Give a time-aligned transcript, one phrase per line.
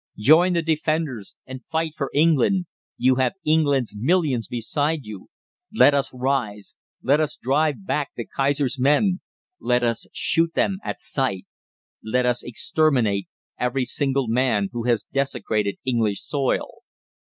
[0.09, 2.65] = Join THE DEFENDERS and fight for England.
[2.97, 5.27] You have England's Millions beside you.
[5.71, 9.21] =LET US RISE!= Let us drive back the Kaiser's men.
[9.59, 11.45] Let us shoot them at sight.
[12.03, 13.27] Let us exterminate
[13.59, 16.79] every single man who has desecrated English soil.